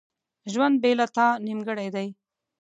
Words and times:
ژوند 0.51 0.75
بیله 0.83 1.05
تا 1.15 1.27
ډیر 1.35 1.41
نیمګړی 1.45 1.87
دی. 1.95 2.07